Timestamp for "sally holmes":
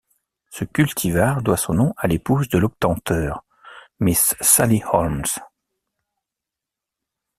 4.41-5.21